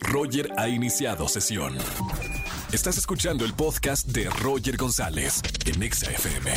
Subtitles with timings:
[0.00, 1.76] Roger ha iniciado sesión.
[2.72, 6.50] Estás escuchando el podcast de Roger González en Exa FM.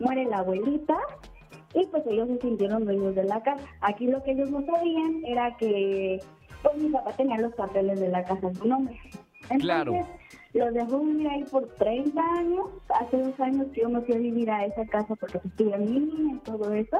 [0.00, 0.98] muere la abuelita
[1.72, 3.64] y pues ellos se sintieron dueños de la casa.
[3.80, 6.20] Aquí lo que ellos no sabían era que
[6.62, 8.98] pues mi papá tenía los papeles de la casa en su nombre.
[9.44, 9.92] Entonces, Claro.
[10.52, 12.66] los dejó vivir ahí por 30 años.
[13.00, 15.78] Hace dos años que yo me fui a vivir a esa casa porque pues, estuve
[15.78, 16.98] niña y todo eso.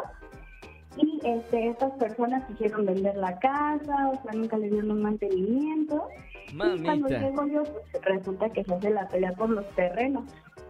[1.03, 6.09] Y este, estas personas quisieron vender la casa, o sea, nunca le dieron un mantenimiento.
[6.53, 6.77] Y cuando
[7.09, 7.19] Mamita.
[7.21, 10.25] llego yo, pues resulta que se hace la pelea por los terrenos.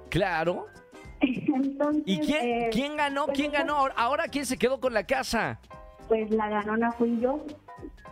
[0.09, 0.67] Claro.
[1.21, 3.27] Entonces, ¿Y quién, eh, quién ganó?
[3.27, 3.75] pues, ¿Quién ganó?
[3.77, 5.61] Ahora- Ahora, ¿quién se quedó con la casa?
[6.09, 7.45] Pues la ganona fui yo.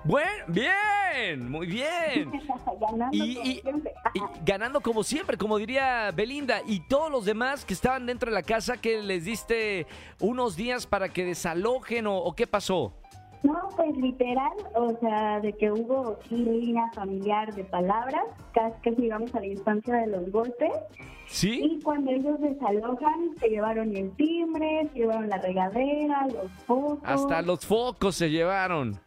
[0.04, 2.30] Bueno, bien, muy bien.
[2.80, 3.92] Ganando Y, como y- siempre.
[4.14, 6.60] y ganando como siempre, como diría Belinda.
[6.66, 9.86] Y todos los demás que estaban dentro de la casa, que les diste
[10.20, 12.94] unos días para que desalojen o, o qué pasó?
[13.42, 19.32] No, pues literal, o sea, de que hubo línea familiar de palabras, casi que llegamos
[19.34, 20.72] a la distancia de los golpes.
[21.26, 21.60] ¿Sí?
[21.62, 26.98] Y cuando ellos desalojan, se llevaron el timbre, se llevaron la regadera, los focos.
[27.04, 28.98] Hasta los focos se llevaron.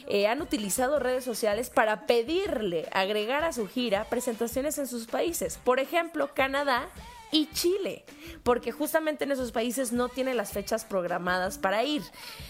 [0.07, 5.57] eh, han utilizado redes sociales para pedirle agregar a su gira presentaciones en sus países.
[5.63, 6.89] Por ejemplo, Canadá
[7.33, 8.05] y Chile,
[8.43, 12.03] porque justamente en esos países no tiene las fechas programadas para ir.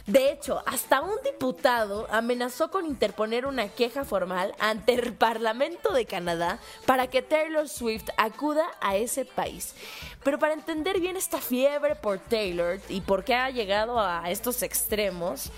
[0.06, 6.06] De hecho, hasta un diputado amenazó con interponer una queja formal ante el Parlamento de
[6.06, 9.74] Canadá para que Taylor Swift acuda a ese país.
[10.22, 14.62] Pero para entender bien esta fiebre por Taylor y por qué ha llegado a estos
[14.64, 15.50] extremos,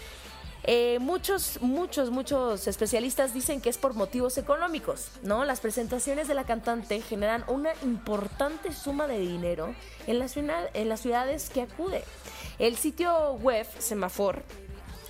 [0.68, 5.46] eh, muchos, muchos, muchos especialistas dicen que es por motivos económicos, ¿no?
[5.46, 9.76] Las presentaciones de la cantante generan una importante suma de dinero
[10.08, 12.04] en las, en las ciudades que acude.
[12.58, 14.44] El sitio web Semafor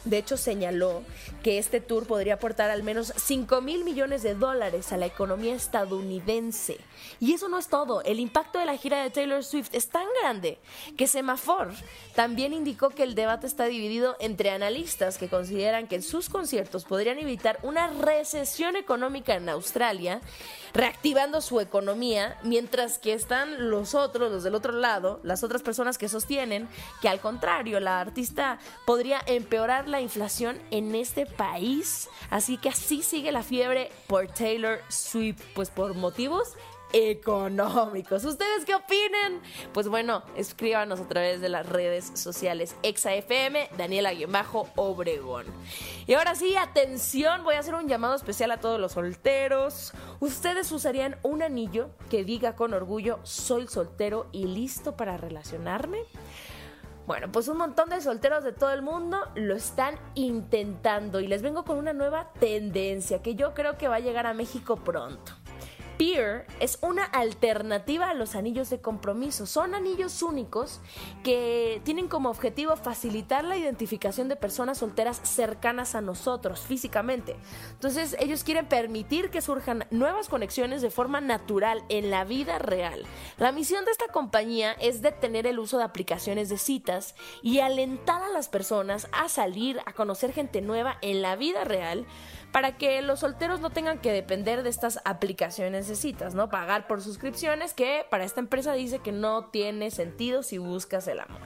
[0.06, 1.04] De hecho, señaló
[1.44, 5.56] que este tour podría aportar al menos 5 mil millones de dólares a la economía
[5.56, 6.78] estadounidense.
[7.20, 8.04] Y eso no es todo.
[8.04, 10.60] El impacto de la gira de Taylor Swift es tan grande
[10.96, 11.72] que Semafor
[12.14, 17.18] también indicó que el debate está dividido entre analistas que consideran que sus conciertos podrían
[17.18, 20.22] evitar una recesión económica en Australia,
[20.76, 25.98] reactivando su economía, mientras que están los otros, los del otro lado, las otras personas
[25.98, 26.68] que sostienen
[27.02, 32.10] que al contrario, la artista podría empeorar la inflación en este país.
[32.30, 36.54] Así que así sigue la fiebre por Taylor Swift, pues por motivos
[36.94, 38.24] económicos.
[38.26, 39.42] ¿Ustedes qué opinen?
[39.74, 45.46] Pues bueno, escríbanos a través de las redes sociales ExaFM, Daniela-Obregón.
[46.08, 49.94] Y ahora sí, atención, voy a hacer un llamado especial a todos los solteros.
[50.20, 56.00] ¿Ustedes usarían un anillo que diga con orgullo, soy soltero y listo para relacionarme?
[57.08, 61.44] Bueno, pues un montón de solteros de todo el mundo lo están intentando y les
[61.44, 65.34] vengo con una nueva tendencia que yo creo que va a llegar a México pronto.
[65.98, 69.46] Peer es una alternativa a los anillos de compromiso.
[69.46, 70.82] Son anillos únicos
[71.24, 77.36] que tienen como objetivo facilitar la identificación de personas solteras cercanas a nosotros físicamente.
[77.72, 83.04] Entonces ellos quieren permitir que surjan nuevas conexiones de forma natural en la vida real.
[83.38, 88.22] La misión de esta compañía es detener el uso de aplicaciones de citas y alentar
[88.22, 92.06] a las personas a salir a conocer gente nueva en la vida real
[92.52, 96.50] para que los solteros no tengan que depender de estas aplicaciones de citas, ¿no?
[96.50, 101.20] Pagar por suscripciones que para esta empresa dice que no tiene sentido si buscas el
[101.20, 101.42] amor.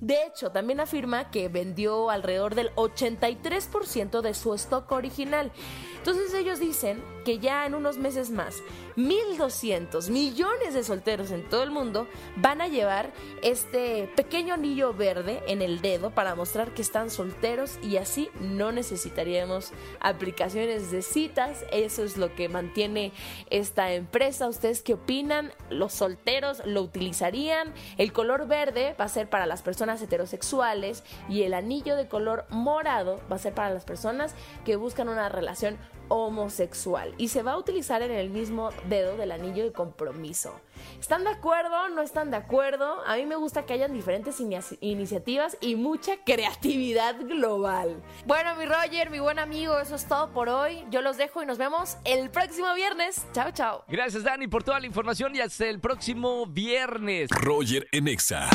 [0.00, 5.52] De hecho, también afirma que vendió alrededor del 83% de su stock original.
[5.98, 8.56] Entonces ellos dicen que ya en unos meses más,
[8.96, 13.12] 1.200 millones de solteros en todo el mundo van a llevar
[13.42, 18.72] este pequeño anillo verde en el dedo para mostrar que están solteros y así no
[18.72, 21.64] necesitaríamos aplicaciones de citas.
[21.70, 23.12] Eso es lo que mantiene
[23.50, 24.46] esta empresa.
[24.46, 25.50] ¿Ustedes qué opinan?
[25.70, 27.74] ¿Los solteros lo utilizarían?
[27.98, 32.46] El color verde va a ser para las personas heterosexuales y el anillo de color
[32.50, 34.34] morado va a ser para las personas
[34.64, 35.78] que buscan una relación
[36.12, 40.60] homosexual y se va a utilizar en el mismo dedo del anillo de compromiso.
[41.00, 41.88] ¿Están de acuerdo?
[41.88, 43.02] ¿No están de acuerdo?
[43.06, 44.38] A mí me gusta que hayan diferentes
[44.80, 48.02] iniciativas y mucha creatividad global.
[48.26, 50.84] Bueno, mi Roger, mi buen amigo, eso es todo por hoy.
[50.90, 53.24] Yo los dejo y nos vemos el próximo viernes.
[53.32, 53.84] Chao, chao.
[53.88, 57.30] Gracias, Dani, por toda la información y hasta el próximo viernes.
[57.30, 58.50] Roger Enexa.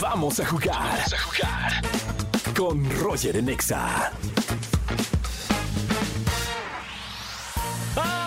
[0.00, 0.78] Vamos a jugar.
[0.78, 1.82] Vamos a jugar.
[2.56, 4.10] Con Roger Enexa.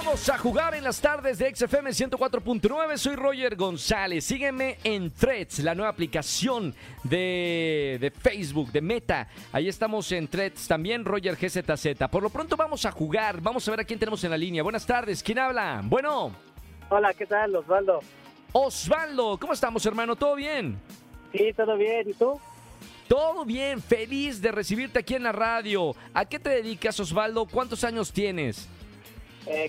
[0.09, 2.97] A jugar en las tardes de XFM 104.9.
[2.97, 4.25] Soy Roger González.
[4.25, 6.73] Sígueme en Threads, la nueva aplicación
[7.03, 9.27] de, de, Facebook, de Meta.
[9.51, 12.07] Ahí estamos en Threads también, Roger GZZ.
[12.09, 13.39] Por lo pronto vamos a jugar.
[13.39, 14.63] Vamos a ver a quién tenemos en la línea.
[14.63, 15.21] Buenas tardes.
[15.21, 15.81] ¿Quién habla?
[15.83, 16.35] Bueno.
[16.89, 17.55] Hola, ¿qué tal?
[17.55, 18.00] Osvaldo.
[18.51, 20.15] Osvaldo, ¿cómo estamos, hermano?
[20.15, 20.79] ¿Todo bien?
[21.31, 22.09] Sí, todo bien.
[22.09, 22.39] ¿Y tú?
[23.07, 25.95] Todo bien, feliz de recibirte aquí en la radio.
[26.15, 27.45] ¿A qué te dedicas, Osvaldo?
[27.45, 28.67] ¿Cuántos años tienes?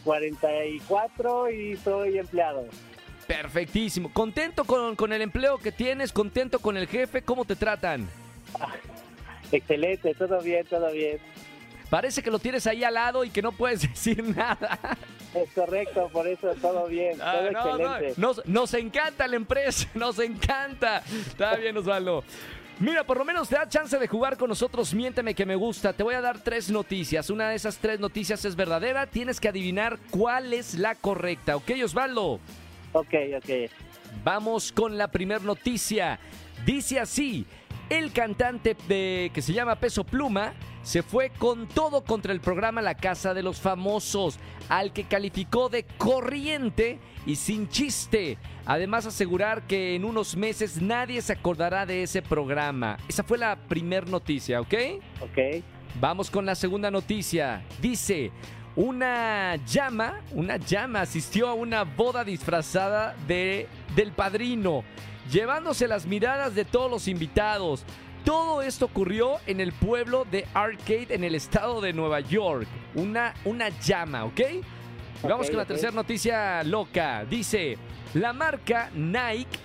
[0.03, 2.67] 44 eh, y soy empleado.
[3.27, 4.13] Perfectísimo.
[4.13, 6.13] ¿Contento con, el empleo que tienes?
[6.13, 7.23] ¿Contento con el jefe?
[7.23, 8.09] ¿Cómo te tratan?
[9.53, 11.19] excelente, todo bien, todo bien.
[11.89, 14.79] Parece que lo tienes ahí al lado y que no puedes decir nada.
[15.35, 18.21] Es correcto, por eso todo bien, ah, todo excelente.
[18.21, 21.05] Nos, nos encanta la empresa, nos encanta.
[21.29, 22.25] Está bien, Osvaldo.
[22.81, 24.95] Mira, por lo menos te da chance de jugar con nosotros.
[24.95, 25.93] Miénteme que me gusta.
[25.93, 27.29] Te voy a dar tres noticias.
[27.29, 29.07] Una de esas tres noticias es verdadera.
[29.07, 31.57] Tienes que adivinar cuál es la correcta.
[31.57, 32.41] ¿Ok, Osvaldo?
[32.93, 33.71] Ok, ok.
[34.25, 36.19] Vamos con la primera noticia.
[36.65, 37.45] Dice así.
[37.91, 40.55] El cantante de, que se llama Peso Pluma
[40.85, 45.69] se fue con todo contra el programa La Casa de los Famosos, al que calificó
[45.69, 48.39] de corriente y sin chiste.
[48.65, 52.97] Además asegurar que en unos meses nadie se acordará de ese programa.
[53.09, 54.75] Esa fue la primera noticia, ¿ok?
[55.21, 55.65] Ok.
[56.01, 57.65] Vamos con la segunda noticia.
[57.83, 58.31] Dice,
[58.77, 63.67] una llama, una llama asistió a una boda disfrazada de
[63.97, 64.85] del padrino,
[65.31, 67.85] llevándose las miradas de todos los invitados.
[68.25, 72.67] Todo esto ocurrió en el pueblo de Arcade, en el estado de Nueva York.
[72.95, 74.41] Una, una llama, ¿ok?
[75.23, 77.25] Vamos con la tercera noticia loca.
[77.25, 77.79] Dice,
[78.15, 79.59] la marca Nike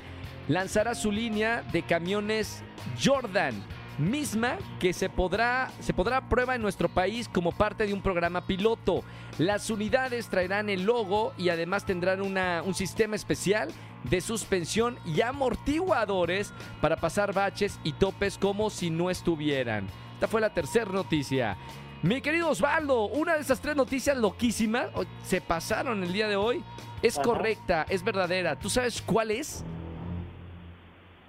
[0.47, 2.63] lanzará su línea de camiones
[3.03, 3.53] Jordan
[3.97, 8.01] misma que se podrá, se podrá a prueba en nuestro país como parte de un
[8.01, 9.03] programa piloto.
[9.37, 13.69] Las unidades traerán el logo y además tendrán una- un sistema especial
[14.09, 19.87] de suspensión y amortiguadores para pasar baches y topes como si no estuvieran.
[20.13, 21.57] Esta fue la tercera noticia.
[22.01, 24.87] Mi querido Osvaldo, una de esas tres noticias loquísimas
[25.23, 26.63] se pasaron el día de hoy.
[27.01, 27.23] Es Ajá.
[27.23, 28.57] correcta, es verdadera.
[28.57, 29.63] ¿Tú sabes cuál es?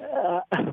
[0.01, 0.45] Ah,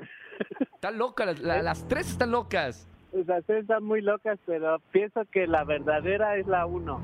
[0.75, 2.87] Están locas, las, la- las tres están locas.
[3.13, 6.99] Las tres están muy locas, pero pienso que la verdadera es la uno.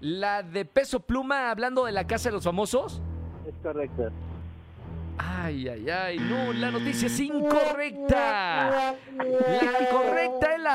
[0.00, 3.00] La de peso pluma hablando de la casa de los famosos.
[3.48, 4.10] Es correcto.
[5.18, 8.94] Ay, ay, ay, no, la noticia es incorrecta.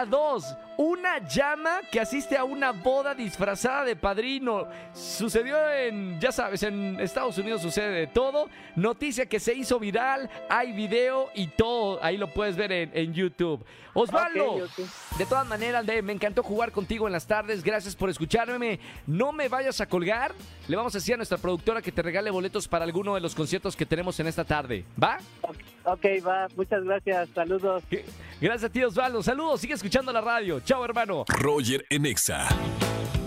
[0.06, 0.58] La 2.
[0.76, 4.68] Una llama que asiste a una boda disfrazada de padrino.
[4.94, 8.50] Sucedió en, ya sabes, en Estados Unidos sucede de todo.
[8.76, 12.04] Noticia que se hizo viral, hay video y todo.
[12.04, 13.64] Ahí lo puedes ver en, en YouTube.
[13.96, 15.18] Osvaldo, Ok, ok.
[15.20, 17.64] de todas maneras, de- me encantó jugar contigo en las tardes.
[17.64, 18.80] Gracias por escucharme.
[19.06, 20.34] No me vayas a colgar.
[20.68, 23.36] Le vamos a decir a nuestra productora que te regale boletos para alguno de los
[23.36, 24.84] conciertos que tenemos en esta tarde.
[25.02, 25.20] ¿Va?
[25.84, 26.48] Ok, va.
[26.56, 27.30] Muchas gracias.
[27.36, 27.84] Saludos.
[28.44, 29.24] Gracias a ti, Osvaldo.
[29.24, 30.60] Saludos, sigue escuchando la radio.
[30.60, 31.24] Chao, hermano.
[31.30, 32.50] Roger en Exa.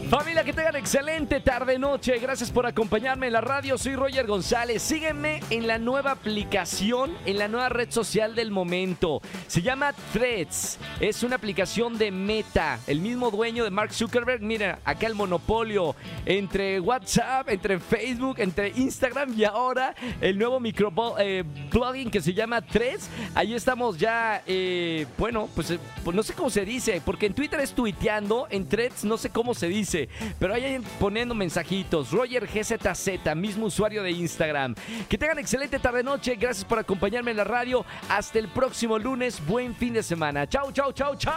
[0.09, 2.17] Familia, que tengan excelente tarde-noche.
[2.21, 3.77] Gracias por acompañarme en la radio.
[3.77, 4.81] Soy Roger González.
[4.81, 9.21] Sígueme en la nueva aplicación, en la nueva red social del momento.
[9.49, 10.79] Se llama Threads.
[11.01, 12.79] Es una aplicación de Meta.
[12.87, 14.43] El mismo dueño de Mark Zuckerberg.
[14.43, 22.13] Mira, acá el monopolio entre WhatsApp, entre Facebook, entre Instagram y ahora el nuevo microblogging
[22.13, 23.09] que se llama Threads.
[23.35, 27.35] Ahí estamos ya, eh, bueno, pues, eh, pues no sé cómo se dice, porque en
[27.35, 29.96] Twitter es tuiteando, en Threads no sé cómo se dice,
[30.38, 32.11] pero ahí poniendo mensajitos.
[32.11, 34.75] Roger GZZ, mismo usuario de Instagram.
[35.09, 36.37] Que tengan excelente tarde-noche.
[36.37, 37.85] Gracias por acompañarme en la radio.
[38.09, 39.45] Hasta el próximo lunes.
[39.47, 40.49] Buen fin de semana.
[40.49, 41.33] Chau, chau, chau, chau.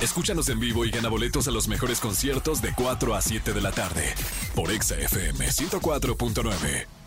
[0.00, 3.60] Escúchanos en vivo y gana boletos a los mejores conciertos de 4 a 7 de
[3.60, 4.14] la tarde
[4.54, 6.99] por Exa FM 104.9.